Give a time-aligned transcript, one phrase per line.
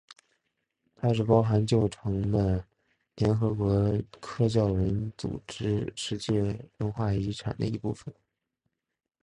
[0.95, 2.65] 它是包含旧城的
[3.17, 3.87] 联合国
[4.49, 8.11] 教科文组织世界文化遗产的一部分。